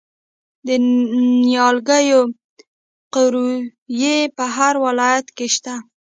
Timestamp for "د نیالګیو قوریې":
0.67-4.17